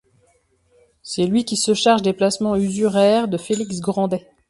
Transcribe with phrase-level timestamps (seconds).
[1.03, 4.27] C'est lui qui se charge des placements usuraires de Félix Grandet.